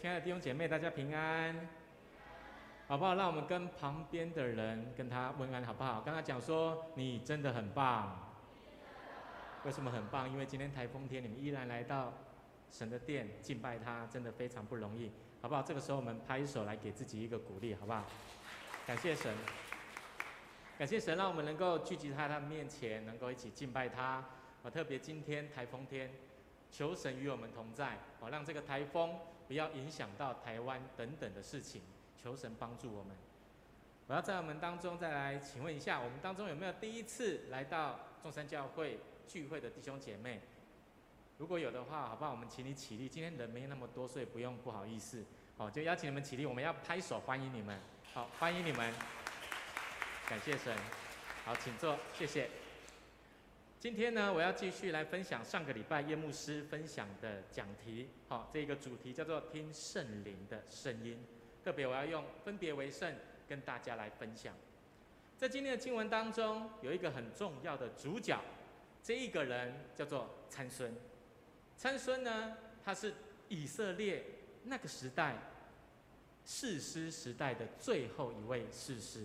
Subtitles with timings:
[0.00, 1.68] 亲爱的弟兄姐妹，大家平安，
[2.86, 3.16] 好不好？
[3.16, 6.00] 让我们跟旁边的人跟他问安，好不好？
[6.02, 8.32] 刚刚讲说，你真的很棒。
[9.64, 10.30] 为什么很棒？
[10.30, 12.12] 因为今天台风天，你们依然来到
[12.70, 15.10] 神的殿敬拜他，真的非常不容易，
[15.42, 15.62] 好不好？
[15.62, 18.04] 这个时候我们拍手来给自己一个鼓励，好不好？
[18.86, 19.34] 感谢神，
[20.78, 24.24] 感谢神，让我们能够聚集在他的面前，能够一起敬拜他。
[24.62, 26.08] 啊，特别今天台风天，
[26.70, 29.18] 求神与我们同在，好让这个台风。
[29.48, 31.82] 不要影响到台湾等等的事情，
[32.22, 33.16] 求神帮助我们。
[34.06, 40.40] 我要在我们当中再来请问一下，我们当中有没有第一次来到中山教会聚会的弟兄姐妹？
[41.38, 42.30] 如果有的话，好不好？
[42.30, 43.08] 我们请你起立。
[43.08, 45.24] 今天人没那么多，所以不用不好意思。
[45.56, 47.78] 好，就邀请你们起立，我们要拍手欢迎你们。
[48.12, 48.92] 好，欢迎你们。
[50.28, 50.76] 感谢神。
[51.44, 52.50] 好，请坐，谢谢。
[53.80, 58.08] 今天呢，我要继续来分享上个礼拜叶牧师分享的讲题。
[58.26, 61.16] 好，这个主题叫做“听圣灵的声音”。
[61.62, 63.14] 特别我要用分别为圣
[63.48, 64.52] 跟大家来分享。
[65.36, 68.40] 在今天的经文当中，有一个很重要的主角，
[69.00, 70.92] 这一个人叫做参孙。
[71.76, 73.14] 参孙呢，他是
[73.48, 74.24] 以色列
[74.64, 75.36] 那个时代
[76.44, 79.24] 士师时代的最后一位士师，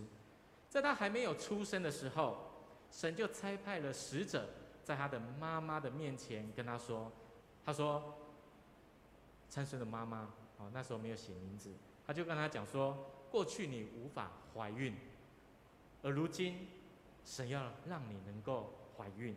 [0.69, 2.52] 在他还没有出生的时候。
[2.93, 4.47] 神就差派了使者，
[4.83, 7.11] 在他的妈妈的面前跟他说
[7.65, 8.19] ：“他说，
[9.49, 11.73] 参孙的妈妈，哦，那时候没有写名字，
[12.05, 12.95] 他就跟他讲说，
[13.31, 14.93] 过去你无法怀孕，
[16.03, 16.67] 而如今
[17.25, 19.35] 神要让你能够怀孕，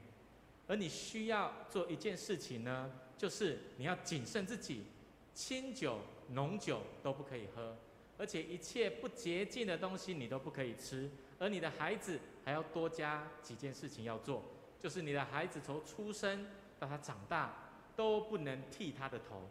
[0.68, 4.84] 而你需要做一件事情呢，就是你要谨慎自己，
[5.32, 7.74] 清酒、浓酒都不可以喝，
[8.18, 14.42] 而且一切不洁净的东西你都不可以吃。”而你的孩子还要多加几件事情要做，
[14.80, 16.46] 就是你的孩子从出生
[16.78, 17.54] 到他长大
[17.94, 19.48] 都不能剃他的头，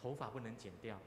[0.00, 0.98] 头发不能剪掉。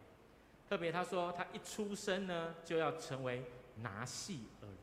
[0.69, 3.43] 特别他说他一出生呢就要成为
[3.81, 4.77] 拿细耳人，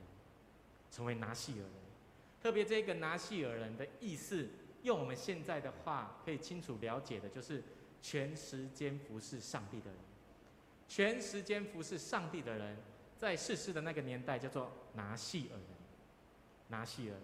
[0.90, 1.70] 成为拿细耳人。
[2.42, 4.48] 特别这个拿细耳人的意思，
[4.82, 7.62] 用我们现在的话可以清楚了解的，就是
[8.02, 9.98] 全时间服侍上帝的人，
[10.88, 12.76] 全时间服侍上帝的人。
[13.20, 15.68] 在士师的那个年代，叫做拿细耳人，
[16.68, 17.22] 拿细耳人。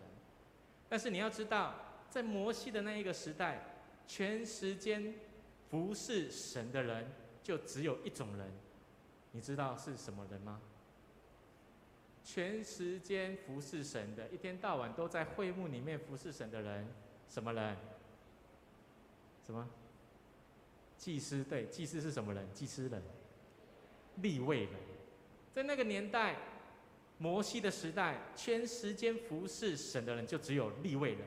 [0.91, 1.75] 但是你要知道，
[2.11, 3.65] 在摩西的那一个时代，
[4.07, 5.15] 全时间
[5.71, 7.11] 服侍神的人
[7.43, 8.53] 就只有一种人，
[9.33, 10.61] 你知道是什么人吗？
[12.23, 16.87] 全时间服侍神的，一天到晚都在会幕里面服侍神的人，
[17.27, 17.75] 什么人？
[19.47, 19.67] 什么？
[20.99, 22.47] 祭司，对，祭司是什么人？
[22.53, 23.03] 祭司人，
[24.17, 24.96] 立位人。
[25.57, 26.37] 在那个年代，
[27.17, 31.23] 摩西的时代，全时间服侍神的人就只有利未人，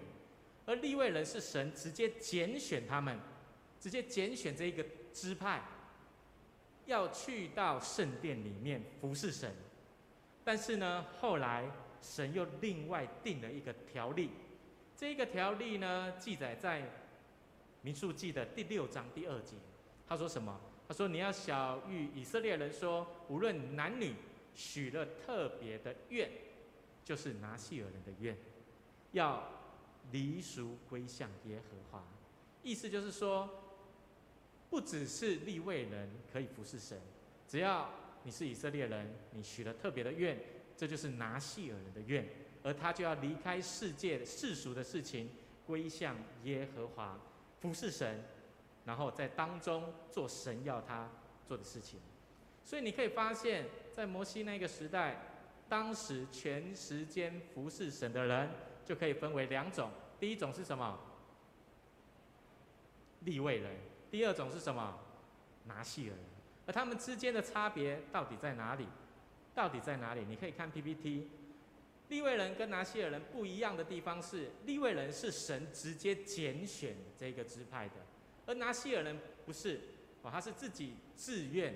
[0.68, 3.20] 而利未人是神直接拣选他们，
[3.80, 5.64] 直接拣选这一个支派，
[6.86, 9.52] 要去到圣殿里面服侍神。
[10.44, 11.66] 但是呢，后来
[12.00, 14.30] 神又另外定了一个条例，
[14.96, 16.88] 这个条例呢，记载在
[17.82, 19.56] 民数记的第六章第二节，
[20.08, 20.62] 他说什么？
[20.90, 24.16] 他说：“你要晓諭以色列人说，无论男女，
[24.56, 26.28] 许了特别的愿，
[27.06, 28.36] 就是拿细耳人的愿，
[29.12, 29.48] 要
[30.12, 32.04] 离俗归向耶和华。
[32.64, 33.48] 意思就是说，
[34.72, 37.00] 不只是立位人可以服侍神，
[37.48, 37.88] 只要
[38.24, 40.36] 你是以色列人，你许了特别的愿，
[40.76, 42.28] 这就是拿细耳人的愿，
[42.64, 45.30] 而他就要离开世界世俗的事情，
[45.68, 47.16] 归向耶和华，
[47.62, 48.20] 服侍神。”
[48.90, 51.08] 然后在当中做神要他
[51.48, 52.00] 做的事情，
[52.64, 55.16] 所以你可以发现，在摩西那个时代，
[55.70, 58.50] 当时全时间服侍神的人
[58.84, 61.00] 就可以分为两种：第一种是什么？
[63.20, 63.76] 利未人；
[64.10, 64.98] 第二种是什么？
[65.66, 66.26] 拿细耳人。
[66.66, 68.88] 而他们之间的差别到底在哪里？
[69.54, 70.26] 到底在哪里？
[70.28, 71.30] 你可以看 PPT。
[72.08, 77.94] 利未人跟拿细耳人不一样的地方是，利未人是神直接拣选这个支派的。
[78.50, 79.16] 而拿细耳人
[79.46, 79.80] 不是，
[80.24, 81.72] 哦，他是自己自愿，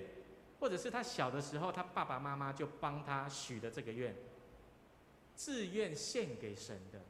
[0.58, 4.12] 或者是他小的时候，他爸爸妈妈就帮他许的这个愿，
[5.36, 7.00] 自愿献给神的。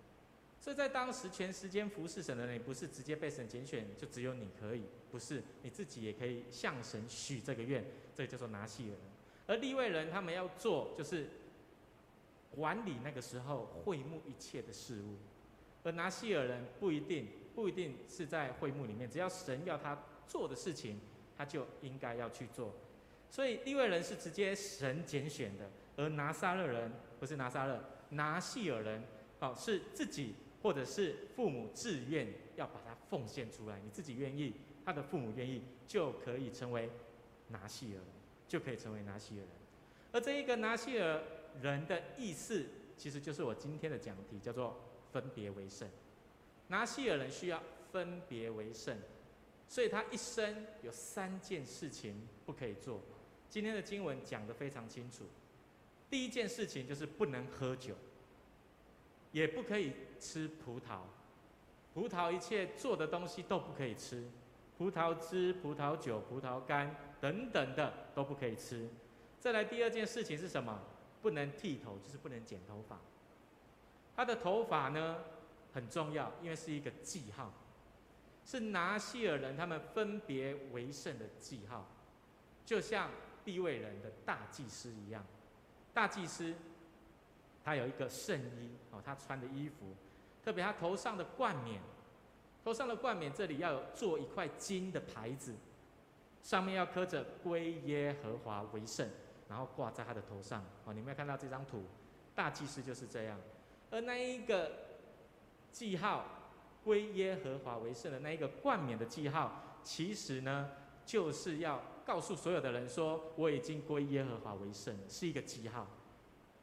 [0.61, 7.83] 所以在当时全时间服侍神的人，不是直接被神拣选，就只有你可以，不是你自己也可以向神许这个愿，
[8.15, 8.99] 这个叫做拿细耳人。
[9.47, 11.31] 而利未人他们要做，就是
[12.51, 15.17] 管理那个时候会幕一切的事物，
[15.85, 17.29] 而拿细耳人不一定。
[17.55, 19.97] 不一定是在会幕里面，只要神要他
[20.27, 21.01] 做的事情，
[21.37, 22.75] 他就应该要去做。
[23.31, 29.03] 所以利未人是直接神拣选的，而拿撒勒人不是拿撒勒，拿细耳人，
[29.41, 34.55] 哦，是自己或者是父母自愿要把它奉献出来，你自己愿意，
[34.85, 36.91] 他的父母愿意，就可以成为
[37.49, 38.07] 拿细耳人，
[38.47, 39.51] 就可以成为拿细耳人。
[40.13, 41.23] 而这一个拿细耳
[41.61, 42.67] 人的意思，
[42.97, 44.81] 其实就是我今天的讲题，叫做
[45.11, 45.89] 分别为圣。
[46.69, 47.63] 拿细耳人需要
[47.93, 48.97] 分别为圣，
[49.69, 53.01] 所以他一生有三件事情不可以做。
[53.49, 55.25] 今天的经文讲得非常清楚。
[56.11, 57.95] 第一件事情就是不能喝酒，
[59.33, 61.01] 也不可以吃葡萄，
[61.93, 64.25] 葡萄一切做的东西都不可以吃，
[64.77, 68.89] 葡萄汁、葡萄酒、葡萄干等等的都不可以吃。
[69.41, 70.81] 再来第二件事情是什么？
[71.21, 72.99] 不能剃头，就是不能剪头发。
[74.15, 75.25] 他的头发呢
[75.75, 77.53] 很重要，因为是一个记号，
[78.47, 81.85] 是拿西尔人他们分别为圣的记号，
[82.65, 83.11] 就像
[83.45, 85.25] 利未人的大祭司一样。
[85.93, 86.55] 大祭司，
[87.65, 89.95] 他有一个圣衣哦，他穿的衣服，
[90.45, 91.81] 特别他头上的冠冕，
[92.65, 95.55] 头上的冠冕这里要做一块金的牌子，
[96.43, 99.09] 上面要刻着“归耶和华为圣”，
[99.49, 100.93] 然后挂在他的头上哦。
[100.95, 101.85] 你们有看到这张图，
[102.35, 103.39] 大祭司就是这样。
[103.91, 104.73] 而那一个
[105.75, 106.25] 记号
[106.85, 110.71] “归耶和华为圣”的那一个冠冕的记号，其实呢，
[111.05, 111.83] 就是要。
[112.07, 115.87] 告诉所有的人说，我已经归耶和华为圣，是一个记号。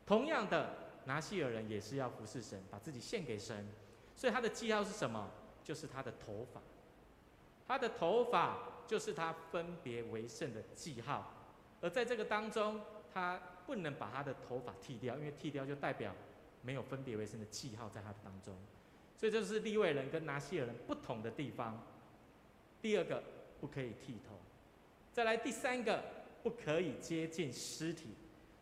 [0.05, 0.75] 同样的，
[1.05, 3.67] 拿细耳人也是要服侍神，把自己献给神。
[4.15, 5.31] 所以他的记号是什么？
[5.63, 6.61] 就是他的头发。
[7.67, 11.33] 他的头发就是他分别为圣的记号。
[11.81, 12.79] 而在这个当中，
[13.11, 16.13] 他不能把他的头发剃掉，因为剃掉就代表
[16.61, 18.55] 没有分别为圣的记号在他的当中。
[19.21, 21.79] 所以这是利未人跟拿细耳人不同的地方。
[22.81, 23.21] 第二个，
[23.59, 24.33] 不可以剃头。
[25.13, 26.03] 再来第三个，
[26.41, 28.15] 不可以接近尸体，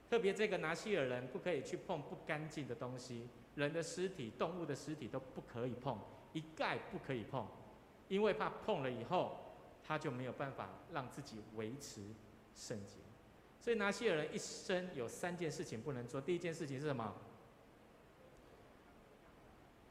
[0.09, 5.97] 特别这个拿细耳人不可以去碰不干净的东西，人的尸体、动物的尸体都不可以碰，
[6.33, 7.47] 一概不可以碰，
[8.09, 9.39] 因为怕碰了以后，
[9.81, 12.01] 他就没有办法让自己维持
[12.53, 12.95] 圣洁。
[13.61, 17.15] 所以拿细耳人一生有三件事情不能做，第一件事情是什么？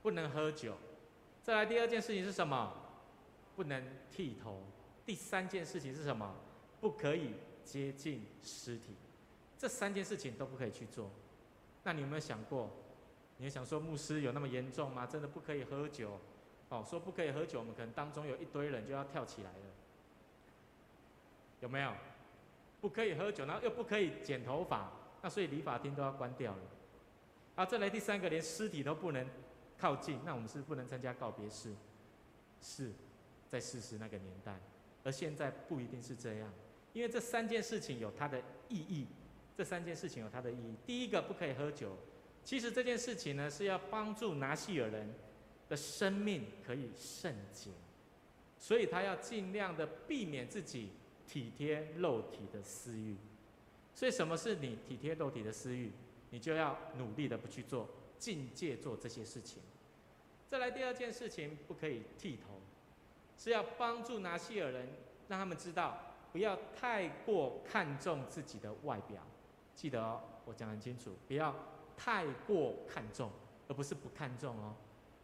[0.08, 0.74] 不能喝酒。
[1.42, 2.72] 再来第二件事情是什么？
[3.54, 4.62] 不能剃头。
[5.04, 6.34] 第三件事情是什么？
[6.80, 8.96] 不可以接近尸体，
[9.58, 11.10] 这三件事情都不可以去做。
[11.84, 12.70] 那你有没有想过？
[13.36, 15.04] 你有想说牧师有那么严重吗？
[15.06, 16.18] 真的不可以喝酒？
[16.70, 19.66] 哦，说不可以喝酒，我们可能当中有一堆人就要跳起来了，
[21.60, 21.92] 有没有？
[22.80, 24.90] 不可以喝酒，然后又不可以剪头发，
[25.20, 26.62] 那所以理发厅都要关掉了。
[27.56, 29.26] 啊，再来第三个，连尸体都不能
[29.78, 31.72] 靠近，那我们是不能参加告别式？
[32.60, 32.90] 是
[33.48, 34.58] 在事实那个年代，
[35.04, 36.52] 而现在不一定是这样。
[36.92, 39.06] 因为这三件事情有它的意义，
[39.56, 40.74] 这三件事情有它的意义。
[40.84, 41.96] 第一个不可以喝酒，
[42.42, 45.08] 其实这件事情呢是要帮助拿细耳人
[45.68, 47.70] 的生命可以圣洁，
[48.58, 50.90] 所以他要尽量的避免自己
[51.28, 53.16] 体贴肉体的私欲。
[53.94, 55.92] 所以什么是你体贴肉体的私欲？
[56.30, 59.62] 你就要努力的不去做，境界做这些事情。
[60.48, 62.60] 再来第二件事情，不可以剃头，
[63.36, 64.88] 是要帮助拿细耳人，
[65.28, 65.98] 让他们知道。
[66.30, 69.22] 不要太过看重自己的外表，
[69.74, 71.54] 记得哦，我讲很清楚，不要
[71.96, 73.30] 太过看重，
[73.66, 74.74] 而不是不看重哦。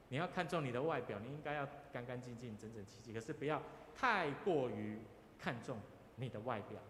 [0.09, 3.13] 你要看重你的外表，你应该要干干净净、整整齐齐。
[3.13, 3.63] 可是不要
[3.95, 4.99] 太过于
[5.39, 5.79] 看重
[6.17, 6.81] 你的外表，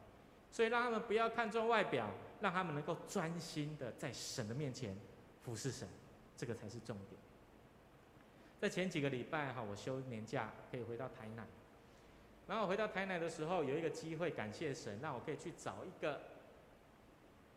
[0.50, 2.08] 所以让他们不要看重外表，
[2.40, 4.96] 让他们能够专心的在神的面前
[5.44, 5.86] 服侍神，
[6.36, 7.20] 这个才是重点。
[8.60, 11.46] 在前几个礼拜哈，我休年假可以回到台南。
[12.46, 16.20] 然后回到台南的时候，有一个机会，感谢神，让我可以去找一个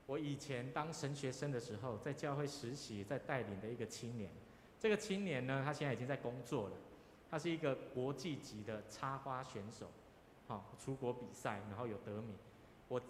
[0.06, 4.30] 我以前当神学生的时候，在教会实习、在带领的一个青年。
[4.80, 6.76] 这个青年呢，他现在已经在工作了，
[7.30, 9.90] 他是一个国际级的插花选手，
[10.48, 12.36] 好，出国比赛，然后有得名。
[12.88, 13.02] 我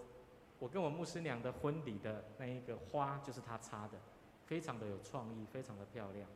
[0.60, 4.00] 我跟我牧师娘的婚礼的那一个花就是他插的，
[4.48, 6.28] 非常的有创意，非常的漂亮。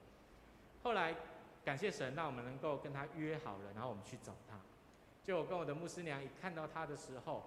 [0.83, 1.15] 后来
[1.65, 4.59] 感谢神，让我们能够跟他约好了，然后我们去找他。
[5.23, 7.43] 就我跟我的牧师娘一看到他的时候，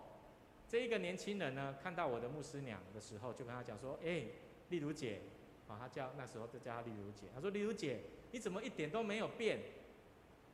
[0.68, 4.24] 这一个年轻人呢，看到我的牧师娘的时候，就跟他讲说：“哎，
[4.70, 5.20] 丽如姐，
[5.68, 7.26] 啊，他叫那时候就叫他丽如姐。
[7.34, 9.60] 他说：丽如姐，你怎么一点都没有变？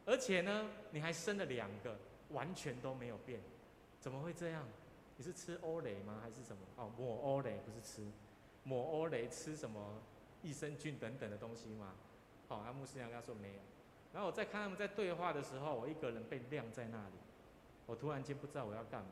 [0.06, 1.96] 而且呢，你还生了两个，
[2.30, 3.38] 完全都没有变，
[4.00, 4.66] 怎么会这样？
[5.18, 6.18] 你是吃欧蕾吗？
[6.22, 6.62] 还是什么？
[6.76, 8.02] 哦，抹欧蕾不是吃，
[8.62, 10.00] 抹欧蕾吃什么
[10.42, 11.94] 益生菌等等的东西吗？
[12.48, 13.60] 好，那牧师娘跟他说没有。”
[14.12, 17.14] 然后我在看他们在对话的时候，我一个人被晾在那里，
[17.86, 19.10] 我突然间不知道我要干嘛，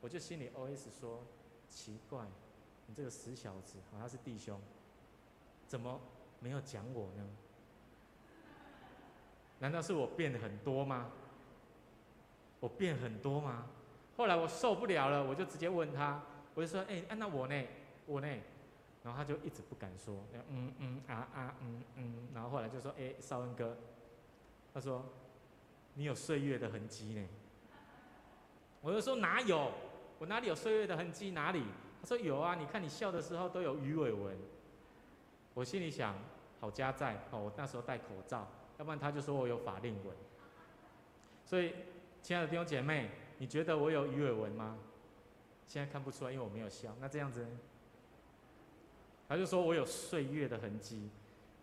[0.00, 1.22] 我就心里 OS 说：
[1.68, 2.24] 奇怪，
[2.86, 4.58] 你这个死小子，好像是弟兄，
[5.66, 6.00] 怎么
[6.38, 7.28] 没有讲我呢？
[9.58, 11.10] 难道是我变很多吗？
[12.60, 13.66] 我变很多吗？
[14.16, 16.22] 后来我受不了了，我就直接问他，
[16.54, 17.66] 我就说：“哎、那我呢？
[18.06, 18.28] 我呢？”
[19.02, 20.14] 然后他就一直不敢说，
[20.48, 23.76] 嗯嗯啊啊嗯嗯，然后后来就说：“哎、少恩哥，
[24.74, 25.04] 他说
[25.94, 27.26] 你有岁月的痕迹呢。”
[28.82, 29.72] 我就说：“哪有？
[30.18, 31.30] 我哪里有岁月的痕迹？
[31.30, 31.64] 哪里？”
[32.02, 34.36] 他说：“有啊，你看你笑的时候都有鱼尾纹。”
[35.54, 36.14] 我心里想：
[36.60, 38.46] 好家在哦，我那时候戴口罩，
[38.78, 40.14] 要不然他就说我有法令纹。
[41.44, 41.74] 所以，
[42.22, 44.78] 亲爱的弟兄姐妹，你觉得我有鱼尾纹吗？
[45.66, 46.94] 现在看不出来，因为我没有笑。
[47.00, 47.46] 那这样子？
[49.30, 51.08] 他就说我有岁月的痕迹。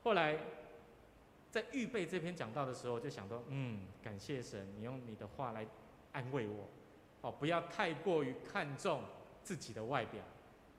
[0.01, 0.39] 后来
[1.51, 5.67] 在预备这篇讲道的时候，就想到，嗯，感谢神，你用你的话来
[6.13, 6.69] 安慰我，
[7.19, 9.03] 哦，不要太过于看重
[9.43, 10.23] 自己的外表，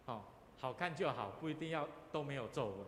[0.06, 0.22] 哦，
[0.56, 2.78] 好看就好，不一定要都没有皱纹。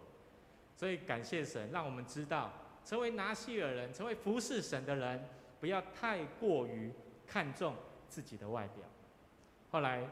[0.74, 2.50] 所以感谢神，让我们知道，
[2.86, 5.22] 成为拿细耳人，成为服侍神的人，
[5.60, 6.90] 不要太过于
[7.26, 7.76] 看重
[8.08, 8.82] 自己的外表。
[9.70, 10.08] 后来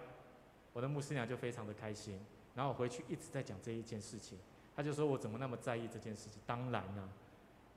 [0.74, 2.20] 我的牧师娘就非常的开心。
[2.54, 4.38] 然后我回去一直在讲这一件事情，
[4.74, 6.40] 他就说我怎么那么在意这件事情？
[6.46, 7.08] 当然了，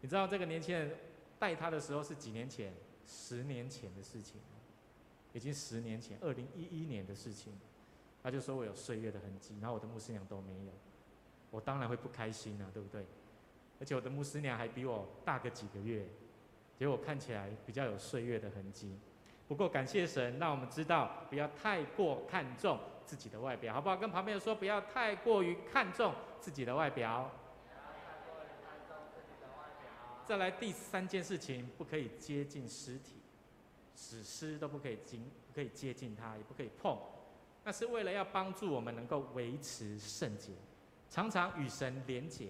[0.01, 0.95] 你知道这个年轻人
[1.37, 2.73] 带他的时候是几年前？
[3.07, 4.39] 十年前的事情，
[5.33, 7.51] 已经十年前，二零一一年的事情。
[8.23, 10.71] 他就说我有岁月的痕迹，然后我的牧师娘都没有，
[11.49, 13.03] 我当然会不开心啊，对不对？
[13.79, 16.07] 而且我的牧师娘还比我大个几个月，
[16.77, 18.95] 结果看起来比较有岁月的痕迹。
[19.47, 22.79] 不过感谢神，让我们知道不要太过看重。
[23.05, 23.97] 自己的外表好不好？
[23.97, 27.29] 跟旁边人说，不要太过于看重自己的外表。
[30.25, 33.15] 再来第三件事情，不可以接近尸体，
[33.95, 36.97] 死尸都不可以经，不可以接近它，也不可以碰。
[37.63, 40.53] 那是为了要帮助我们能够维持圣洁，
[41.09, 42.49] 常常与神连结，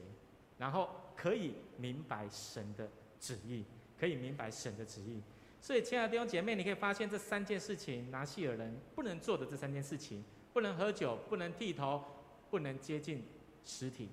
[0.58, 2.88] 然后可以明白神的
[3.20, 3.66] 旨意，
[4.00, 5.22] 可以明白神的旨意。
[5.60, 10.24] 所以，亲爱的弟兄姐妹，你可以发现这三件事情，拿细耳人不能做的这三件事情。
[10.54, 12.04] 不能喝酒，不能剃头，
[12.50, 13.24] 不能接近
[13.66, 14.10] 尸体，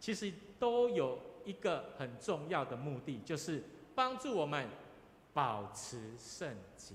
[0.00, 3.62] 其实都有一个很重要的目的，就是
[3.94, 4.66] 帮助我们
[5.34, 6.94] 保持圣洁。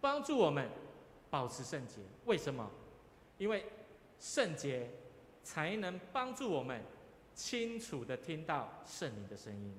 [0.00, 0.68] 帮助我们
[1.30, 2.68] 保持圣洁，为什么？
[3.38, 3.64] 因为
[4.18, 4.90] 圣洁
[5.44, 6.82] 才能帮助我们
[7.34, 9.74] 清楚地听到圣灵的声音。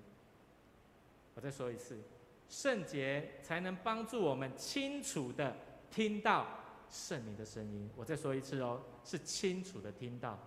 [1.35, 1.99] 我再说一次，
[2.47, 5.53] 圣洁才能帮助我们清楚地
[5.91, 6.47] 听到。
[6.89, 10.37] 圣灵的声音，我再说一次哦，是清楚的听到，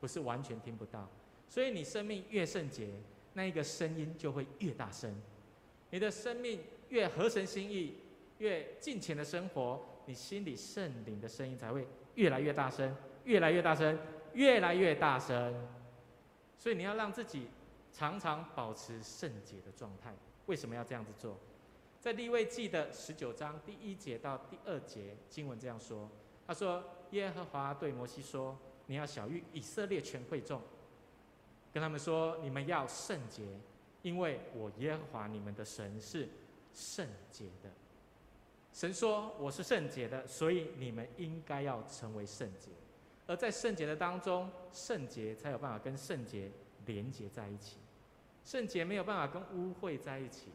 [0.00, 1.08] 不是完全听不到。
[1.48, 2.88] 所以你生命越圣洁，
[3.34, 5.14] 那一个声音就会越大声。
[5.90, 7.98] 你的生命越合神心意，
[8.38, 13.98] 越尽情的生活，你心里圣灵的声音才会越来越大声，越来越大声，
[14.34, 15.54] 越来越大声。
[16.58, 17.46] 所以你要让自己
[17.92, 20.12] 常常保持圣洁的状态。
[20.46, 21.38] 为什么要这样子做？
[22.06, 26.08] 在立位记的十九章第一节到第二节经文这样说
[26.46, 30.62] ：“他说，耶和华对摩西说，你要晓諭以色列全会众，
[31.72, 33.42] 跟他们说，你们要圣洁，
[34.02, 36.28] 因为我耶和华你们的神是
[36.72, 37.68] 圣洁的。
[38.72, 42.70] 神说我是圣洁的，所以你们应该要成为圣洁。
[43.26, 46.52] 而在圣洁的当中，圣洁才有办法跟圣洁
[46.84, 47.78] 连结在一起，
[48.44, 50.52] 圣洁没有办法跟污秽在一起。”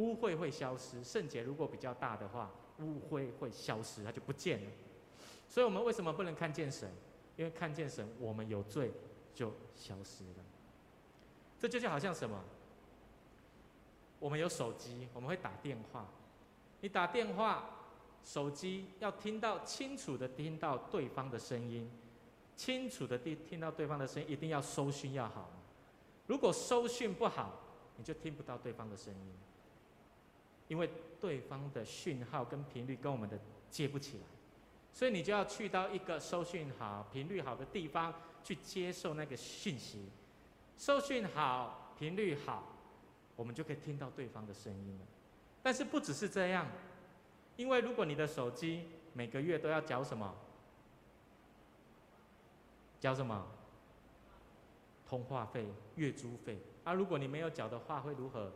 [0.00, 4.70] 污秽会消失，圣洁如果比较大的话，污秽会消失，它就不见了。
[5.46, 6.90] 所以，我们为什么不能看见神？
[7.36, 8.90] 因为看见神，我们有罪
[9.34, 10.44] 就消失了。
[11.58, 12.42] 这就就好像什么？
[14.18, 16.06] 我们有手机，我们会打电话。
[16.80, 17.68] 你打电话，
[18.24, 21.90] 手机要听到清楚的听到对方的声音，
[22.56, 25.50] 清楚的听听到对方的声音，一定要收讯要好。
[26.26, 27.52] 如果收讯不好，
[27.96, 29.32] 你就听不到对方的声音。
[30.70, 30.88] 因为
[31.20, 33.36] 对方的讯号跟频率跟我们的
[33.68, 34.22] 接不起来，
[34.92, 40.08] 所以你就要去到一个收讯好、频率好的地方去接受那个讯息。
[40.78, 42.68] 收讯好、频率好，
[43.34, 45.04] 我们就可以听到对方的声音了。
[45.60, 46.68] 但是不只是这样，
[47.56, 50.32] 因为如果你的手机每个月都要缴什么？
[53.00, 53.44] 缴什么？
[55.04, 56.60] 通话费、月租费。
[56.84, 58.52] 啊、如果你没有缴的话，会如何？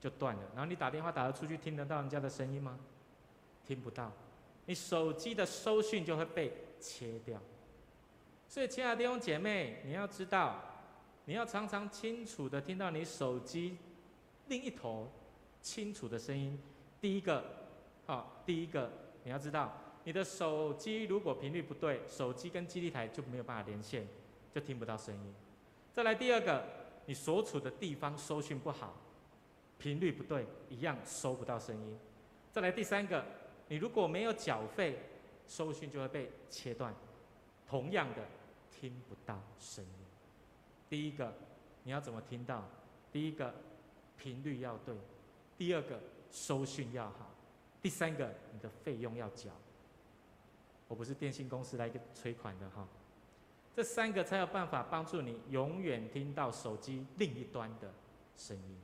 [0.00, 2.78] 就断了，然后你打电话打得出去，听得到人家的声音吗？
[3.66, 4.10] 听不到，
[4.64, 7.38] 你手机的收讯就会被切掉。
[8.48, 10.58] 所以，亲爱的弟兄姐妹，你要知道，
[11.26, 13.76] 你要常常清楚的听到你手机
[14.48, 15.08] 另一头
[15.60, 16.58] 清楚的声音。
[17.00, 17.44] 第一个，
[18.06, 18.90] 好，第一个
[19.22, 19.72] 你要知道，
[20.04, 24.08] 你的手机如果频率不对，手机跟基地台就没有办法连线，
[24.52, 25.34] 就听不到声音。
[25.92, 26.64] 再来第二个，
[27.06, 28.96] 你所处的地方收讯不好。
[29.80, 31.98] 频率不对，一样收不到声音。
[32.52, 33.24] 再来第三个，
[33.66, 34.98] 你如果没有缴费，
[35.48, 36.94] 收讯就会被切断。
[37.66, 38.22] 同样的，
[38.70, 39.90] 听不到声音。
[40.88, 41.32] 第一个，
[41.82, 42.62] 你要怎么听到？
[43.10, 43.54] 第一个，
[44.18, 44.94] 频率要对；
[45.56, 45.98] 第二个，
[46.30, 47.26] 收讯要好；
[47.80, 49.50] 第三个，你的费用要缴。
[50.88, 52.86] 我不是电信公司来个催款的哈。
[53.74, 57.90] 这三个才有办法帮助你永远听到手机另一端的
[58.36, 58.76] 声音，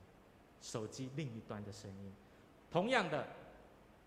[0.61, 2.13] 手机另一端的声音。
[2.71, 3.27] 同样的，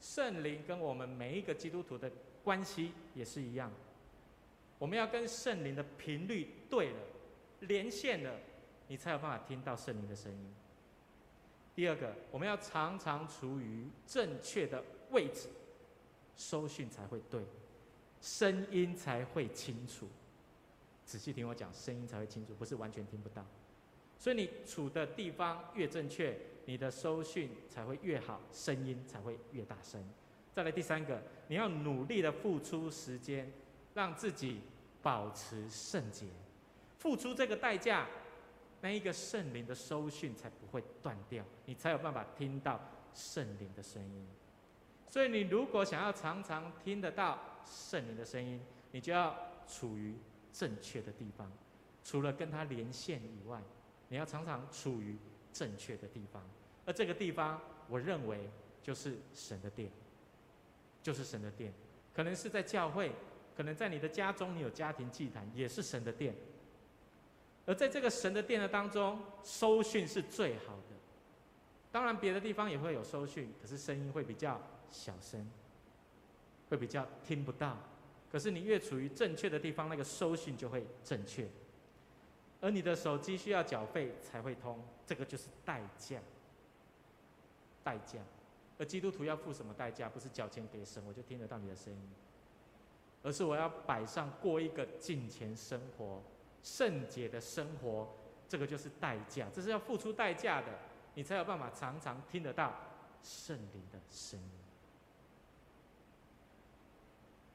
[0.01, 2.11] 圣灵跟我们每一个基督徒的
[2.43, 3.71] 关系也是一样，
[4.77, 6.99] 我们要跟圣灵的频率对了，
[7.61, 8.39] 连线了，
[8.87, 10.53] 你才有办法听到圣灵的声音。
[11.75, 15.47] 第二个，我们要常常处于正确的位置，
[16.35, 17.41] 收讯才会对，
[18.21, 20.07] 声音才会清楚。
[21.05, 23.45] 仔细听我讲，声音才会清楚，不是完全听不到。
[24.19, 30.03] 所以你处的地方越正确，你的收讯才会越好，声音才会越大声。
[30.53, 33.49] 再来第三个，你要努力的付出时间，
[33.93, 34.59] 让自己
[35.01, 36.25] 保持圣洁，
[36.97, 38.07] 付出这个代价，
[38.81, 42.77] 那一个圣灵的收讯才不会断掉，你才有办法听到
[43.13, 44.27] 圣灵的声音。
[45.07, 48.59] 所以你如果想要常常听得到圣灵的声音，
[48.91, 49.33] 你就要
[49.65, 50.13] 处于
[50.51, 51.49] 正确的地方，
[52.03, 53.61] 除了跟他连线以外，
[54.09, 55.15] 你要常常处于
[55.53, 56.43] 正确的地方。
[56.85, 58.49] 而这个地方，我认为
[58.83, 59.89] 就是神的殿，
[61.01, 61.71] 就是神的殿。
[62.13, 63.13] 可能是在教会，
[63.55, 66.35] 可能在你的家中，你有家庭祭坛，也是神的殿。
[67.65, 70.95] 而在这个神的殿的当中，收讯是最好的。
[71.91, 75.47] 当然，别的地方也会有收讯，可是声音会比较小声，
[76.69, 77.77] 会比较听不到。
[78.31, 81.47] 可是你越处于正确的地方，那个收讯就会正确。
[82.61, 86.19] 而你的手机需要缴费才会通，这个就是代价。
[87.83, 88.19] 代价。
[88.77, 90.09] 而基督徒要付什么代价？
[90.09, 92.09] 不是缴钱给神，我就听得到你的声音，
[93.23, 96.21] 而是我要摆上过一个敬虔生活、
[96.63, 98.07] 圣洁的生活，
[98.47, 99.47] 这个就是代价。
[99.53, 100.67] 这是要付出代价的，
[101.13, 102.73] 你才有办法常常听得到
[103.21, 104.51] 圣灵的声音。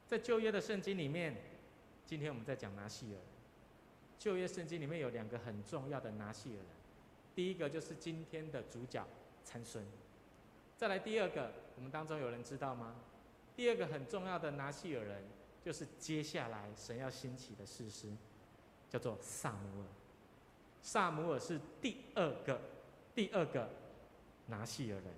[0.06, 1.36] 在旧约的圣经里面，
[2.04, 3.20] 今天我们在讲拿细耳。
[4.18, 6.66] 旧约圣经里面有两个很重要的拿细耳人，
[7.34, 9.06] 第一个就是今天的主角
[9.44, 9.84] 参孙。
[10.76, 12.94] 再来第二个，我们当中有人知道吗？
[13.56, 15.22] 第二个很重要的拿细耳人，
[15.62, 18.08] 就是接下来神要兴起的士师，
[18.88, 19.88] 叫做撒母耳。
[20.82, 22.60] 撒母耳是第二个，
[23.14, 23.68] 第二个
[24.46, 25.12] 拿细耳人，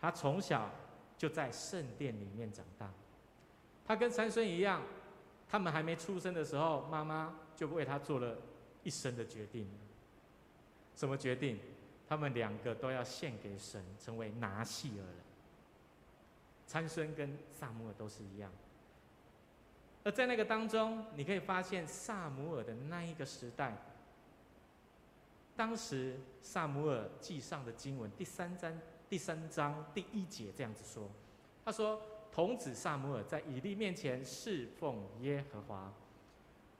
[0.00, 0.70] 他从小
[1.16, 2.90] 就在圣殿里面长大。
[3.84, 4.82] 他跟参孙一样，
[5.48, 8.38] 他们还没出生的时候，妈妈就为他做了
[8.84, 9.66] 一生的决定。
[10.94, 11.58] 什么决定？
[12.08, 15.16] 他们两个都要献给神，成为拿细耳人。
[16.64, 18.48] 参孙跟撒母耳都是一样。
[20.04, 23.76] 而在那个当中，你可以发现撒母耳的那一个时代，
[25.56, 28.72] 当时撒母耳记上的经文第三章
[29.08, 31.10] 第三章第一节这样子说，
[31.64, 32.00] 他说。
[32.30, 35.92] 童子撒母耳在以利面前侍奉耶和华。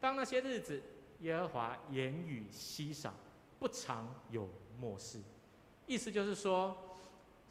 [0.00, 0.82] 当那些日子，
[1.20, 3.12] 耶和华言语稀少，
[3.58, 5.20] 不常有默示。
[5.86, 6.76] 意思就是说，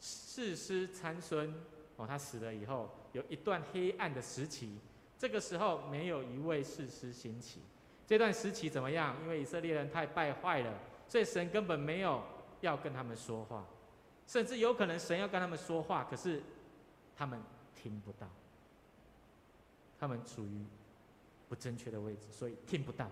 [0.00, 1.54] 士师参孙
[1.96, 4.78] 哦，他死了以后，有一段黑暗的时期。
[5.18, 7.60] 这个时候没有一位士师兴起。
[8.06, 9.16] 这段时期怎么样？
[9.22, 10.72] 因为以色列人太败坏了，
[11.08, 12.22] 所以神根本没有
[12.60, 13.66] 要跟他们说话，
[14.26, 16.42] 甚至有可能神要跟他们说话，可是
[17.16, 17.40] 他们。
[17.80, 18.26] 听不到，
[20.00, 20.66] 他们处于
[21.48, 23.10] 不正确的位置，所以听不到。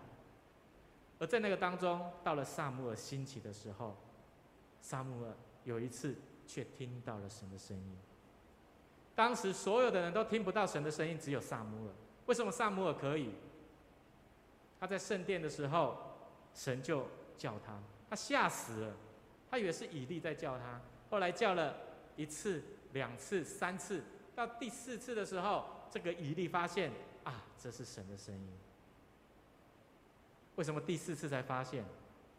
[1.18, 3.96] 而在那个当中，到了撒母耳兴起的时候，
[4.80, 6.14] 撒母耳有一次
[6.46, 7.96] 却听到了神的声音。
[9.14, 11.94] 当时所有的人都听不到神的声音，只有撒母耳。
[12.26, 13.30] 为什么撒母耳可以？
[14.78, 15.96] 他在圣殿的时候，
[16.52, 17.06] 神就
[17.38, 18.94] 叫他，他吓死了，
[19.50, 20.78] 他以为是以利在叫他。
[21.08, 21.74] 后来叫了
[22.16, 24.04] 一次、两次、三次。
[24.34, 25.64] 到第四次的时候，
[25.96, 26.92] 这个以利发现
[27.24, 28.52] 啊，这是神的声音。
[30.56, 31.82] 为什么第四次才发现？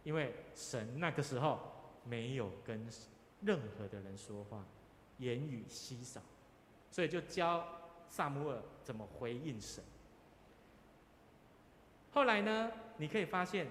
[0.03, 1.59] 因为神那个时候
[2.03, 2.87] 没有跟
[3.41, 4.63] 任何的人说话，
[5.17, 6.21] 言语稀少，
[6.91, 7.67] 所以就教
[8.07, 9.83] 撒母耳怎么回应神。
[12.11, 13.65] 后来呢，你可以发现，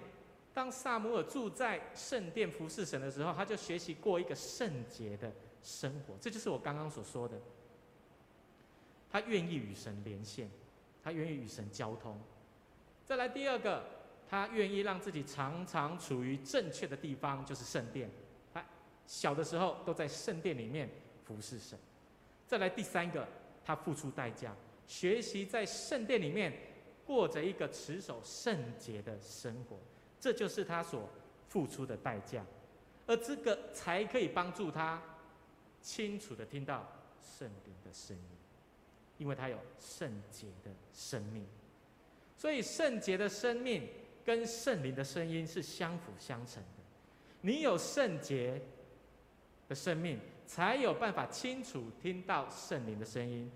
[0.53, 6.17] 当撒母耳住在圣殿服侍神的时候，他就学习过一个圣洁的生活。
[6.21, 7.41] 这就是我刚刚所说的。
[9.17, 10.47] 他愿意与神连线，
[11.03, 12.21] 他愿意与神交通。
[13.03, 13.83] 再来第二个，
[14.29, 18.11] 他愿意让自己常常处于正确的地方，就是圣殿。
[18.53, 18.63] 他
[19.07, 20.91] 小的时候都在圣殿里面
[21.25, 21.79] 服侍神。
[22.47, 23.27] 再来第三个，
[23.65, 24.55] 他付出代价，
[24.87, 26.53] 学习在圣殿里面
[27.07, 29.79] 过着一个持守圣洁的生活，
[30.21, 31.09] 这就是他所
[31.49, 32.45] 付出的代价，
[33.07, 35.03] 而这个才可以帮助他
[35.81, 36.87] 清楚的听到
[37.23, 38.36] 圣灵的声音，
[39.19, 41.47] 因为他有圣洁的生命，
[42.37, 43.89] 所以圣洁的生命
[44.25, 46.83] 跟圣灵的声音是相辅相成的。
[47.41, 48.61] 你有圣洁
[49.69, 53.51] 的生命，才有办法清楚听到圣灵的声音，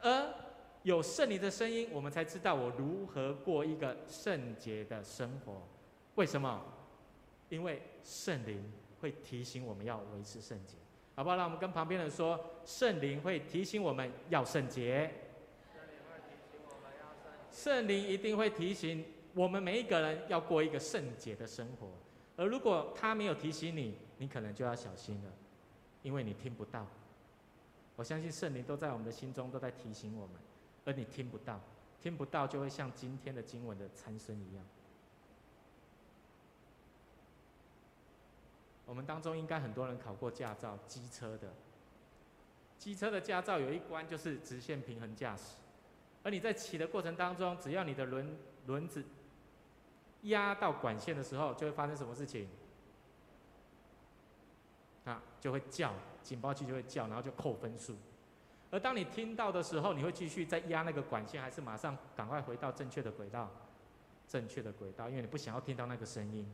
[0.00, 0.34] 而
[0.82, 5.62] 有圣灵的声音，我们才知道我如何过一个圣洁的生活。
[6.14, 6.62] 为什么？
[7.48, 8.62] 因为圣灵
[9.00, 10.76] 会提醒我们要维持圣洁，
[11.20, 11.36] 好不好？
[11.36, 15.12] 让我们跟旁边人说，圣灵会提醒我们要圣洁。
[17.52, 19.04] 圣灵一定会提醒
[19.34, 21.90] 我们每一个人要过一个圣洁的生活。
[22.38, 25.30] 而如果他没有提醒你，你可能就要小心了，
[26.00, 26.86] 因为你听不到。
[27.96, 30.36] 我相信圣灵都在我们的心中，都在提醒我们，
[30.86, 31.60] 而你听不到，
[32.00, 34.64] 听不到就会像今天的经文的参孙一样。
[38.90, 41.54] 我们当中应该很多人考过驾照，机车的，
[42.76, 45.54] 机车的驾照有一关就是直线平衡驾驶，
[46.24, 49.04] 而你在骑的过程当中，只要你的轮轮子。
[50.24, 52.48] 压到管线的时候，就会发生什么事情？
[55.04, 57.96] 啊，就会叫警报器就会叫，然后就扣分数。
[58.72, 63.48] 而当你听到的时候，你会继续再压那个管线，还是马上赶快回到正确的轨道？
[64.26, 66.46] 正确的轨道，因为你不想要听到那个声音，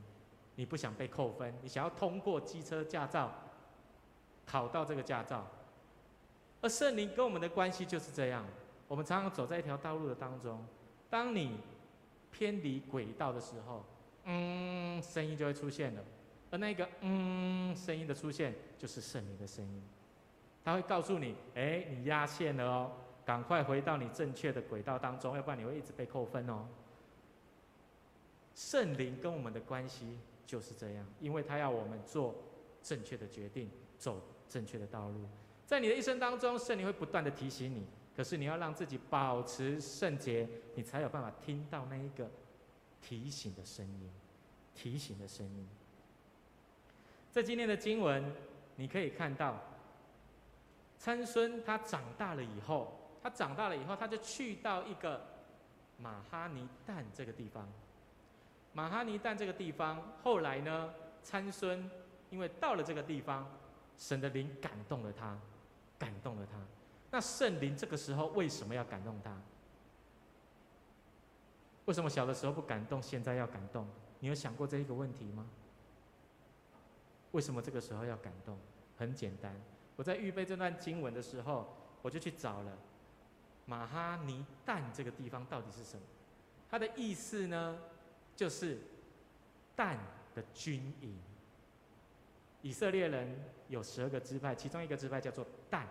[0.57, 3.33] 你不想被扣分，你想要通过机车驾照，
[4.45, 5.47] 考到这个驾照。
[6.61, 8.45] 而圣灵跟我们的关系就是这样，
[8.89, 10.67] 我们常常走在一条道路的当中，
[11.09, 11.61] 当你。
[12.29, 13.83] 偏离轨道的时候，
[14.25, 16.05] 嗯，声音就会出现了，
[16.51, 19.83] 而那个嗯声音的出现，就是圣灵的声音，
[20.63, 22.93] 他会告诉你，哎，你压线了哦，
[23.25, 26.67] 赶快回到你正确的轨道当中，要不然你会一直被扣分哦。
[28.55, 32.35] 圣灵跟我们的关系就是这样，因为他要我们做
[32.83, 35.27] 正确的决定，走正确的道路，
[35.67, 37.85] 在你的一生当中，圣灵会不断的提醒你。
[38.17, 42.31] 可是你要让自己保持圣洁，你才有办法听到那一个
[43.03, 44.11] 提醒的声音，
[44.75, 45.69] 提醒的声音。
[47.31, 48.33] 在今天的经文，
[48.77, 49.61] 你可以看到，
[50.97, 55.21] 参孙他长大了以后，他长大了以后，他就去到一个
[55.99, 57.69] 马哈尼旦这个地方。
[58.77, 61.91] 马哈尼但这个地方，后来呢，参孙
[62.29, 63.51] 因为到了这个地方，
[63.97, 65.35] 神的灵感动了他，
[65.99, 66.59] 感动了他。
[67.11, 69.35] 那圣灵这个时候为什么要感动他？
[71.87, 73.89] 为什么小的时候不感动，现在要感动？
[74.21, 75.47] 你有想过这一个问题吗？
[77.31, 78.59] 为什么这个时候要感动？
[78.99, 79.59] 很简单，
[79.97, 82.77] 我在预备这段经文的时候，我就去找了
[83.65, 86.03] 马哈尼但这个地方到底是什么？
[86.69, 87.79] 它的意思呢，
[88.37, 88.79] 就是
[89.75, 89.99] 蛋
[90.35, 91.19] 的军营。
[92.63, 93.37] 以色列人
[93.69, 95.89] 有十二个支派，其中一个支派叫做蛋。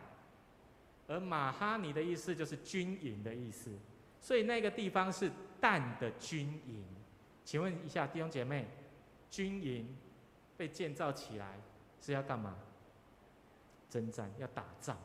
[1.08, 3.72] 而马哈尼的意思就是军营的意思，
[4.20, 6.84] 所以那个地方是蛋的军营。
[7.44, 8.68] 请问一下弟兄姐妹，
[9.30, 9.96] 军营
[10.58, 11.60] 被建造起来
[12.02, 12.56] 是要干嘛？
[13.90, 14.98] 征战，要打仗。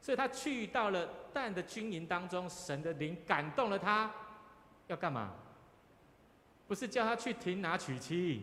[0.00, 4.10] 所以他去到了蛋的军营当中，神的灵感动了他，
[4.86, 5.34] 要干嘛？
[6.68, 8.42] 不是叫他去亭拿娶妻，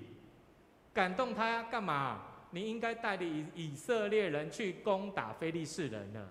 [0.93, 2.21] 感动他干嘛？
[2.51, 6.29] 你应该带领以色列人去攻打非利士人了。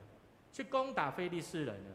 [0.52, 1.90] 去攻打非利士人了，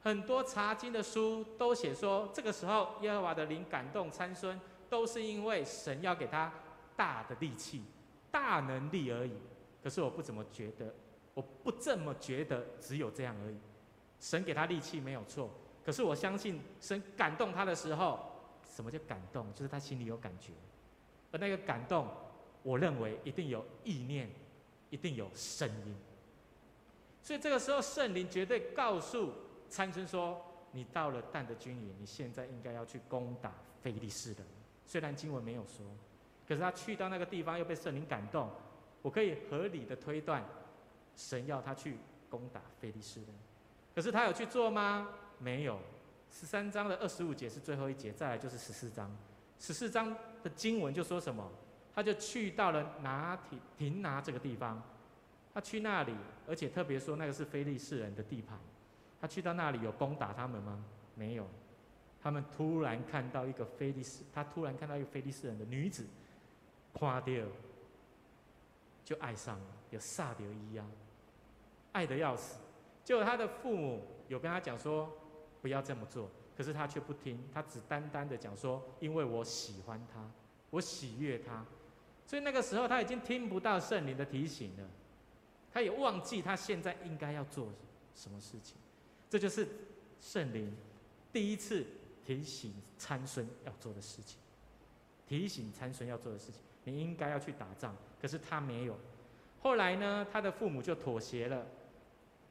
[0.00, 6.52] 很多查经的书都写说，这个时候耶和华的灵感动参孙，都是因为神要给他
[6.94, 7.82] 大的力气、
[8.30, 9.32] 大能力而已。
[9.82, 10.94] 可是我不怎么觉得，
[11.34, 13.56] 我不这么觉得，只有这样而已。
[14.20, 15.50] 神给他力气没有错，
[15.84, 18.29] 可是我相信神感动他的时候，
[18.70, 19.52] 什么叫感动？
[19.52, 20.52] 就是他心里有感觉，
[21.32, 22.08] 而那个感动，
[22.62, 24.30] 我认为一定有意念，
[24.88, 25.94] 一定有声音。
[27.22, 29.32] 所以这个时候，圣灵绝对告诉
[29.68, 30.40] 参孙说
[30.72, 33.52] ：“你到了但的军营，你现在应该要去攻打
[33.82, 34.46] 非利士人。”
[34.86, 35.84] 虽然经文没有说，
[36.48, 38.48] 可是他去到那个地方又被圣灵感动，
[39.02, 40.44] 我可以合理的推断，
[41.14, 43.28] 神要他去攻打非利士人。
[43.94, 45.08] 可是他有去做吗？
[45.38, 45.78] 没有。
[46.30, 49.10] 十三章的二十五节是最后一节，再来就是十四章。
[49.58, 51.50] 十四章的经文就说什么？
[51.94, 54.82] 他就去到了拿提亭拿这个地方。
[55.52, 56.14] 他去那里，
[56.48, 58.58] 而且特别说那个是非利士人的地盘。
[59.20, 60.82] 他去到那里有攻打他们吗？
[61.14, 61.46] 没有。
[62.22, 66.06] 他们突然看到一个非利士，他突然看到一个非利士人的女子，
[66.94, 67.26] 看到
[69.04, 70.88] 就爱上了，有撒掉一样，
[71.92, 72.60] 爱得要死，
[73.02, 75.12] 结果他的父母有跟他讲说
[75.60, 80.30] 不要这么做，可是他却不听，他只单单的讲说，因为我喜欢他，
[80.70, 81.64] 我喜悦他，
[82.26, 84.88] 所以那个时候他已经听不到圣灵的提醒了，
[85.72, 87.68] 他也忘记他现在应该要做
[88.14, 88.76] 什么事情，
[89.28, 89.68] 这就是
[90.20, 90.74] 圣灵
[91.32, 91.84] 第一次
[92.24, 94.38] 提醒参孙要做的事情，
[95.28, 98.96] 提醒参孙要做的事情，你应该要去打仗，可是他没有。
[99.62, 101.66] 后来呢，他的父母就妥协了，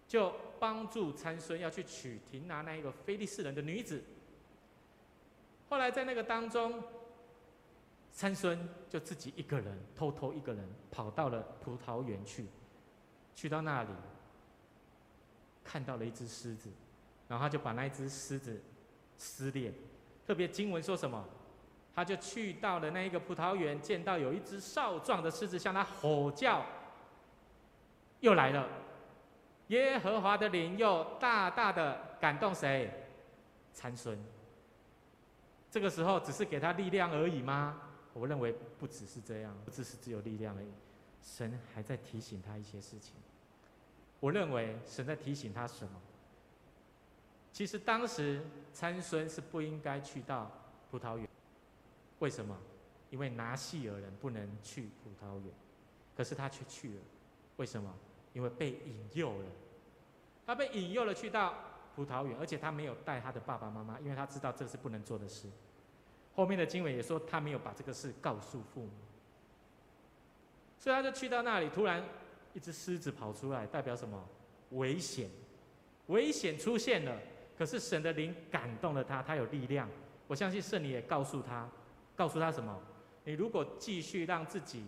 [0.07, 4.03] 就帮助参孙要去娶亭拿那一个非利士人的女子。
[5.69, 6.83] 后来在那个当中，
[8.11, 12.45] 参孙就自己一个人偷偷一个人跑到了葡萄园去，
[13.35, 13.89] 去到那里，
[15.63, 16.69] 看到了一只狮子，
[17.27, 18.61] 然后他就把那一只狮子
[19.17, 19.73] 撕裂。
[20.25, 21.23] 特别经文说什么？
[21.95, 26.65] 他就去到了那一个葡萄园，见到有一只少壮的狮子向他吼叫。
[28.21, 28.67] 又来了，
[29.69, 32.91] 耶和华的灵又大大的感动谁？
[33.73, 34.17] 参孙。
[35.71, 37.81] 这个时候只是给他力量而已吗？
[38.13, 40.71] 我认为不只是这样，不只是只有力量而已。
[41.23, 43.13] 神还在提醒他一些事情。
[44.19, 46.01] 我认为神在提醒他什么？
[47.53, 50.51] 其实当时参孙是不应该去到
[50.89, 51.27] 葡萄园。
[52.17, 52.57] 为什么？
[53.11, 55.53] 因为拿细耳人不能去葡萄园，
[56.15, 57.01] 可是他却去了。
[57.57, 57.93] 为什么？
[58.33, 59.45] 因为被引诱了，
[60.45, 61.55] 他被引诱了去到
[61.95, 65.47] 葡萄园，而且他没有带他的爸爸妈妈，因为他知道这是不能做的事。
[66.35, 68.91] 后面的经文也说他没有把这个事告诉父母，
[70.77, 72.03] 所以他就去到那里，突然
[72.53, 74.23] 一只狮子跑出来，代表什么？
[74.71, 75.29] 危险，
[76.07, 77.17] 危险出现了。
[77.57, 79.89] 可是神的灵感动了他，他有力量。
[80.27, 81.67] 我相信圣灵也告诉他，
[82.15, 82.79] 告诉他什么？
[83.25, 84.85] 你如果继续让自己。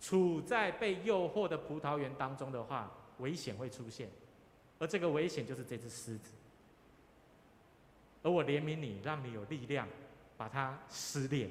[0.00, 4.08] 处在被诱惑的葡萄园当中的话，危险会出现，
[4.78, 6.32] 而这个危险就是这只狮子。
[8.22, 9.88] 而我怜悯你，让你有力量，
[10.36, 11.50] 把它撕裂，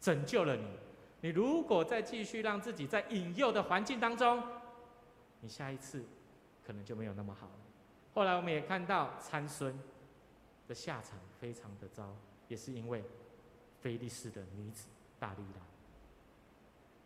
[0.00, 0.64] 拯救了你。
[1.20, 4.42] 你如果再继续让自己在引诱的环境当中，
[5.40, 6.04] 你下一次
[6.64, 7.52] 可能就没有那么好了。
[8.14, 9.76] 后来我们也看到参孙
[10.66, 12.14] 的下场非常的糟，
[12.46, 13.04] 也是因为
[13.80, 14.86] 菲利斯的女子
[15.18, 15.77] 大力拉。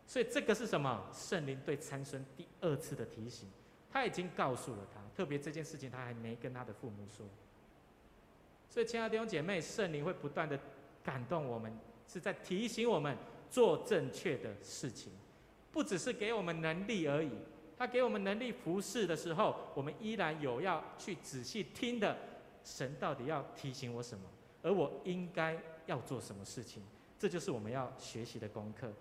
[0.07, 1.09] 所以这个是什么？
[1.13, 3.49] 圣灵对参孙第二次的提醒，
[3.91, 7.27] 他已经告诉了他，特别这件事情他还没跟他的父母说。
[8.69, 10.59] 所以，亲爱的弟兄姐妹，圣灵会不断的
[11.03, 11.73] 感动我们，
[12.09, 13.17] 是在提醒我们
[13.51, 15.13] 做正确的事情，
[15.71, 17.31] 不只是给我们能力而已。
[17.79, 22.17] 他给我们能力服侍的时候，我们依然有要去仔细听的，
[22.65, 24.25] 神到底要提醒我什么，
[24.63, 26.83] 而我应该要做什么事情，
[27.19, 28.93] 这就是我们要学习的功课。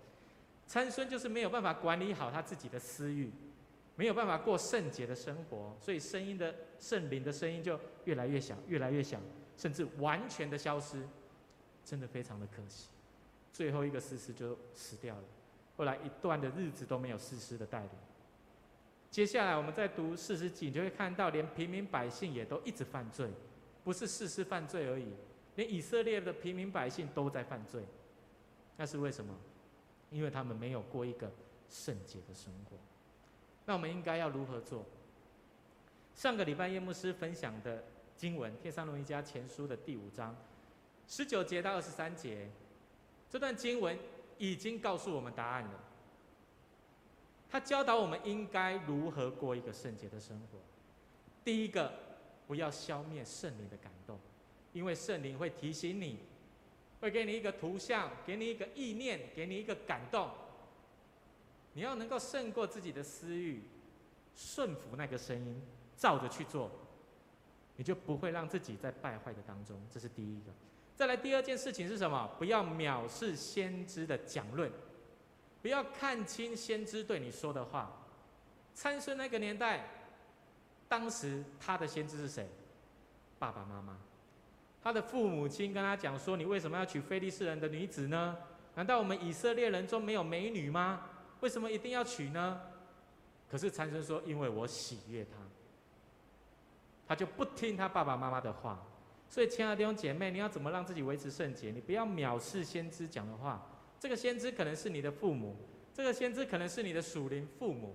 [0.72, 3.30] 参孙就是没有办法管理好他自己的私欲，
[3.94, 9.20] 没有办法过圣洁的生活，所以声音的圣灵的声音就越来越小，越来越小，
[9.54, 11.06] 甚至完全的消失，
[11.84, 12.88] 真的非常的可惜。
[13.52, 15.24] 最后一个士师就死掉了，
[15.76, 17.90] 后来一段的日子都没有士师的带领。
[19.10, 23.28] 接下来我们再读四十几，你就会看到连平民百姓也都一直犯罪，
[23.84, 25.08] 不是士师犯罪而已，
[25.56, 27.84] 连以色列的平民百姓都在犯罪，
[28.78, 29.34] 那是为什么？
[30.12, 31.32] 因为他们没有过一个
[31.68, 32.76] 圣洁的生活，
[33.64, 34.84] 那我们应该要如何做？
[36.14, 37.82] 上个礼拜叶牧师分享的
[38.14, 40.36] 经文《天山龙一家前书》的第五章
[41.08, 42.50] 十九节到二十三节，
[43.30, 43.98] 这段经文
[44.36, 45.84] 已经告诉我们答案了。
[47.48, 50.58] 他教导我们应该如何过一个圣洁的生活。
[51.42, 51.92] 第一个，
[52.46, 54.18] 不要消灭圣灵的感动，
[54.72, 56.18] 因为圣灵会提醒你。
[57.02, 60.30] 会给你一个图像，给你一个意念，给你一个感动。
[61.72, 63.60] 你要能够胜过自己的私欲，
[64.36, 65.60] 顺服那个声音，
[65.96, 66.70] 照着去做，
[67.74, 69.76] 你就不会让自己在败坏的当中。
[69.90, 70.52] 这是第一个。
[70.94, 72.30] 再来第二件事情是什么？
[72.38, 74.70] 不要藐视先知的讲论，
[75.60, 77.98] 不要看轻先知对你说的话。
[78.74, 79.88] 参孙那个年代，
[80.88, 82.48] 当时他的先知是谁？
[83.40, 83.98] 爸爸妈妈。
[84.82, 88.36] 他的父母亲跟他讲说：“你为什么要娶非利士人的女子呢？
[88.74, 91.02] 难道我们以色列人中没有美女吗？
[91.40, 92.60] 为什么一定要娶呢？”
[93.48, 95.36] 可是参孙说：“因为我喜悦他。”
[97.06, 98.84] 他就不听他爸爸妈妈的话。
[99.28, 101.70] 所以，亲爱的弟兄姐妹，你要怎么让自己维持圣洁？
[101.70, 103.64] 你不要藐视先知讲的话。
[104.00, 105.56] 这个先知可能是你的父母，
[105.94, 107.94] 这个先知可能是你的属灵父母，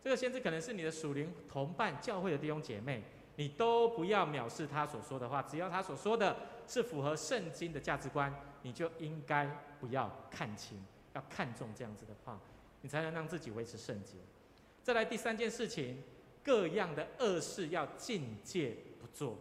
[0.00, 3.02] 这个先知可能是你的属灵同伴、教会的弟兄姐妹。
[3.42, 9.44] 你都不要藐视他所说的话，只要他所说的是符合圣经的价值观，你就应该
[9.80, 10.78] 不要看轻，
[11.14, 12.38] 要看重这样子的话，
[12.82, 14.12] 你才能让自己维持圣洁。
[14.84, 16.00] 再来第三件事情，
[16.44, 19.36] 各样的恶事要禁戒不做，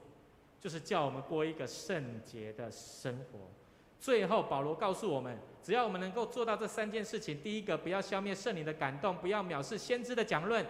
[0.60, 3.52] 就是叫我们过一个圣洁的生活。
[4.00, 10.66] 最后，保罗告诉我们，只要我们能够做到这三件事情：第一个，不要消灭圣灵的感动；不要藐视先知的讲论；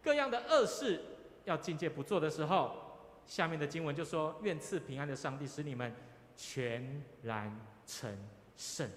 [0.00, 1.00] 各样的恶事
[1.44, 2.72] 要禁戒不做的时候，
[3.26, 5.94] 下面的经文就说：愿赐平安的上帝使你们
[6.36, 8.16] 全然成
[8.56, 8.88] 圣。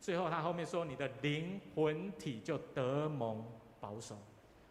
[0.00, 3.44] 最后，他后面说：你的灵魂体就得蒙
[3.80, 4.16] 保守。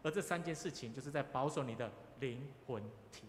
[0.02, 3.24] 而这三件事情，就是在保守你的灵魂体。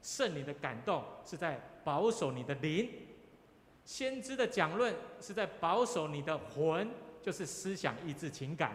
[0.00, 2.86] 圣灵的感动是在保守你的灵；
[3.84, 6.88] 先知的讲论是在保守你的魂，
[7.20, 8.70] 就是思想、意志、情感；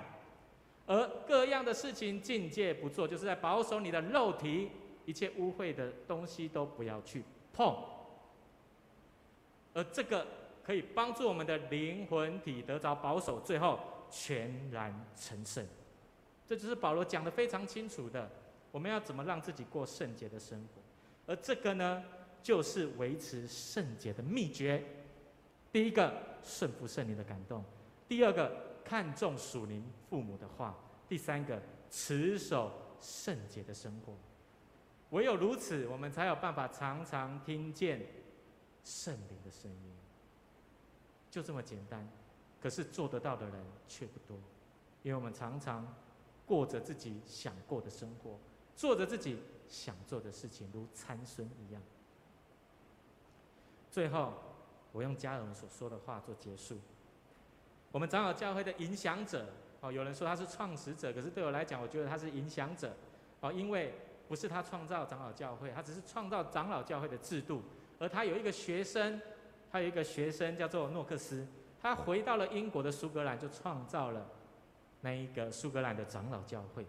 [0.92, 4.70] 而各样的事情境界不做，就是在保守你的肉体，
[5.06, 7.24] 一切污秽的东西都不要去
[7.54, 7.74] 碰。
[9.74, 10.28] 而这个
[10.62, 15.66] 可以帮助我们的灵魂体得着保守，最后全然成圣。
[16.46, 18.30] 这就是保罗讲的非常清楚的，
[18.70, 20.82] 我们要怎么让自己过圣洁的生活，
[21.32, 22.04] 而这个呢，
[22.44, 24.84] 就是维持圣洁的秘诀。
[25.72, 26.12] 第一个，
[26.44, 27.62] 顺服圣灵的感动；
[28.10, 28.52] 第二个，
[28.84, 30.74] 看重属灵父母的话；
[31.08, 34.14] 第三个，持守圣洁的生活。
[35.12, 38.06] 唯有如此，我们才有办法常常听见
[38.84, 39.96] 圣灵的声音。
[41.30, 42.08] 就这么简单，
[42.60, 44.38] 可是做得到的人却不多，
[45.04, 45.88] 因为我们常常。
[46.44, 48.38] 过着自己想过的生活，
[48.76, 51.82] 做着自己想做的事情，如参孙一样。
[53.90, 54.34] 最后，
[54.92, 56.78] 我用家人所说的话做结束。
[57.92, 59.46] 我们长老教会的影响者，
[59.82, 62.94] 哦，有人说他是创始者，可是对我来讲，我觉得他是影响者，
[63.42, 63.94] 哦，因为
[64.28, 67.62] 不是他创造长老教会，他只是创造长老教会的制度。
[68.00, 69.22] 而他有一个学生，
[69.72, 71.46] 他有一个学生叫做诺克斯，
[71.82, 74.26] 他回到了英国的苏格兰，就创造了。
[75.02, 76.86] 那一个苏格兰的长老教会，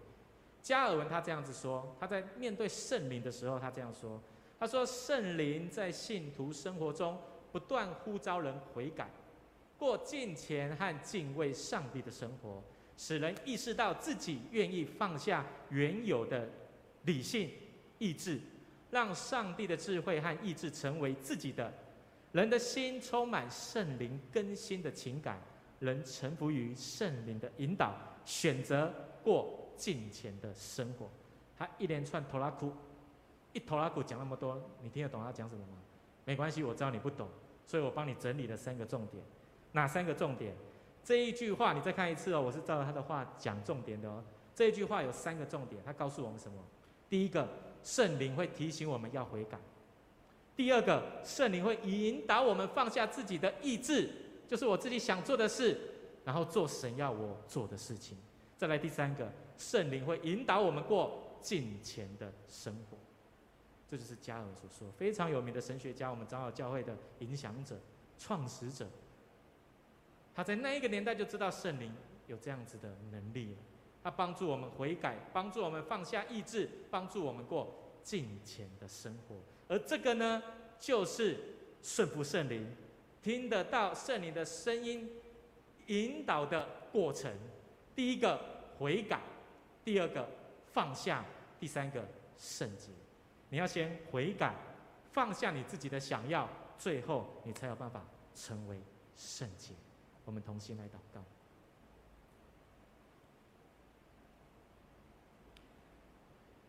[0.62, 4.20] 加尔文他这样子说，他在面对圣灵的时候，他这样说，
[4.60, 7.18] 他说圣灵在信徒生活中
[7.50, 9.10] 不断呼召人悔改，
[9.82, 12.62] 过敬虔和敬畏上帝的生活，
[12.96, 16.48] 使人意识到自己愿意放下原有的
[17.02, 17.50] 理性
[17.98, 18.40] 意志，
[18.92, 21.74] 让上帝的智慧和意志成为自己的，
[22.30, 25.42] 人的心充满圣灵更新的情感。
[25.80, 27.92] 人臣服于圣灵的引导，
[28.24, 31.10] 选择过敬虔的生活。
[31.58, 32.72] 他一连串拖拉库，
[33.52, 35.78] 一拖拉库讲那么多，你听得懂他讲什么吗？
[36.24, 37.28] 没关系，我知道你不懂，
[37.66, 39.20] 所以我帮你整理了三个重点。
[39.72, 40.54] 哪三个重点？
[41.04, 44.22] 这一句话你再看一次哦，我是照着他的话讲重点的哦。
[44.54, 46.58] 这一句话有三个重点，他告诉我们什么？
[47.08, 47.48] 第一个，
[47.82, 49.58] 圣灵会提醒我们要悔改；
[50.54, 54.08] 第二个，圣灵会引导我们放下自己的意志。
[54.46, 55.78] 就是我自己想做的事，
[56.24, 58.18] 然后做神要我做的事情。
[58.58, 62.98] 再来第三个，圣灵会引导我们过敬虔的生活。
[63.90, 67.76] 这就是加尔所说，非常有名的神学家，我们长老教会的影响者、
[68.18, 68.86] 创始者。
[70.34, 71.92] 他在那一个年代就知道圣灵
[72.26, 73.58] 有这样子的能力了。
[74.02, 79.36] 他帮助我们悔改，帮助我们放下意志，帮助我们过敬虔的生活。
[79.68, 80.42] 而这个呢，
[80.80, 81.38] 就是
[81.82, 82.66] 顺服圣灵。
[83.22, 85.08] 听得到圣灵的声音
[85.86, 87.32] 引导的过程，
[87.94, 88.36] 第一个
[88.76, 89.20] 悔改，
[89.84, 90.28] 第二个
[90.72, 91.24] 放下，
[91.60, 92.04] 第三个
[92.36, 92.88] 圣洁。
[93.48, 94.56] 你要先悔改，
[95.12, 98.80] 放下你自己的想要，最后你才有办法成为
[99.14, 99.72] 圣洁。
[100.24, 101.22] 我们同心来祷告。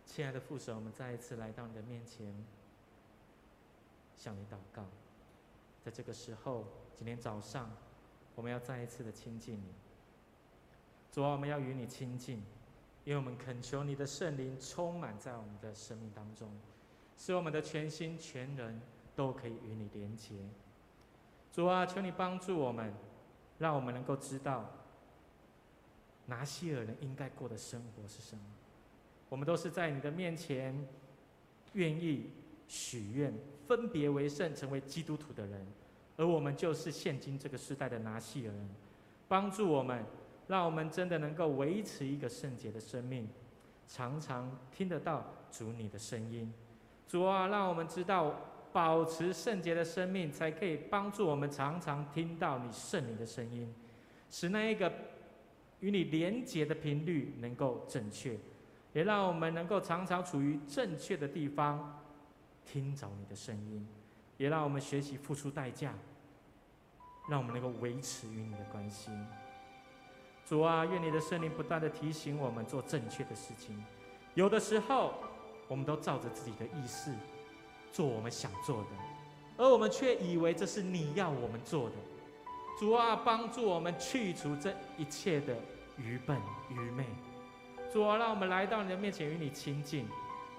[0.06, 2.34] 亲爱的父神，我们再一次来到你的面前，
[4.16, 4.86] 向你祷告。
[5.84, 7.72] 在这个时候，今天早上，
[8.36, 9.74] 我们要再一次的亲近你。
[11.12, 12.44] 主啊，我们要与你亲近，
[13.06, 16.50] 因为我们恳求你的圣灵充满在我们的生命当中，
[17.18, 18.80] 使我们的全心全人
[19.16, 20.36] 都可以与你连结。
[21.52, 22.94] 主啊，求你帮助我们，
[23.64, 24.70] 让我们能够知道
[26.26, 28.44] 拿细耳人应该过的生活是什么。
[29.30, 30.86] 我们都是在你的面前
[31.72, 32.30] 愿意
[32.68, 33.34] 许愿。
[33.66, 35.66] 分别为圣，成为基督徒的人，
[36.18, 38.70] 而我们就是现今这个时代的拿细耳人，
[39.30, 40.04] 帮助我们，
[40.50, 43.30] 让我们真的能够维持一个圣洁的生命，
[43.88, 46.54] 常常听得到主你的声音。
[47.08, 48.36] 主啊，让我们知道
[48.74, 53.74] 保持圣洁的生命，才可以帮助我们常常听到你圣灵的声音，
[54.30, 54.92] 使那一个
[55.80, 58.38] 与你连结的频率能够正确，
[58.92, 62.00] 也让我们能够常常处于正确的地方。
[62.66, 63.86] 听着你的声音，
[64.38, 65.94] 也让我们学习付出代价，
[67.30, 69.12] 让我们能够维持与你的关系。
[70.46, 73.84] 主啊，愿你的圣灵不断的提醒我们做正确的事情，
[74.34, 75.14] 有的时候，
[75.68, 77.12] 我们都照着自己的意思
[77.94, 78.88] 做我们想做的，
[79.56, 81.96] 而我们却以为这是你要我们做的。
[82.80, 85.56] 主啊，帮助我们去除这一切的
[85.96, 86.36] 愚笨
[86.70, 87.06] 愚昧。
[87.94, 90.08] 主啊，让我们来到你的面前与你亲近。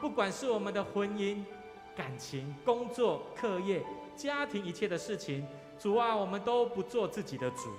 [0.01, 1.43] 不管是我们的婚姻、
[1.97, 3.83] 感情、工作、课业、
[4.17, 5.45] 家庭一切的事情，
[5.77, 7.71] 主啊，我们都不做自己的主，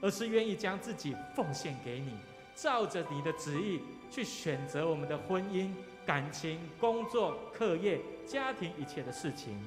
[0.00, 2.14] 而是愿意将自己奉献给你，
[2.54, 5.70] 照着你的旨意去选择我们的婚姻、
[6.04, 9.58] 感情、工作、课业、家庭一切的事情。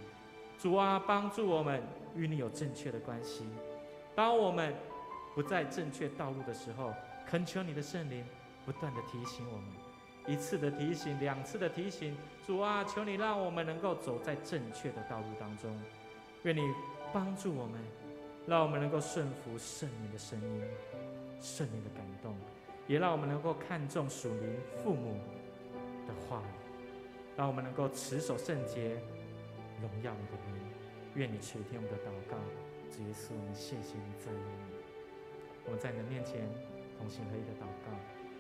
[0.58, 1.82] 主啊，帮助我们
[2.16, 3.46] 与你有正确的关系。
[4.16, 4.74] 当我们
[5.34, 6.94] 不在正确道路的时候，
[7.26, 8.26] 恳求你的圣灵
[8.66, 9.68] 不断的提醒我们。
[10.28, 12.16] 一次的提醒，两次的提醒，
[12.48, 15.78] 主啊，求你让我们能够走在正确的道路当中。
[16.44, 16.62] 愿你
[17.14, 17.80] 帮助我们，
[18.48, 20.64] 让我们能够顺服圣灵的声音，
[21.42, 22.36] 圣灵的感动，
[22.88, 25.20] 也让我们能够看重属灵父母
[26.08, 26.42] 的话，
[27.36, 28.96] 让我们能够持守圣洁，
[29.82, 30.62] 荣耀你的名。
[31.16, 32.38] 愿你垂听我们的祷告，
[32.92, 34.76] 主耶稣，我们谢谢你，赞美你。
[35.66, 36.48] 我们在你的面前
[36.98, 37.98] 同心合一的祷告。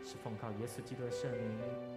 [0.07, 1.94] 是奉靠耶稣基督的圣名。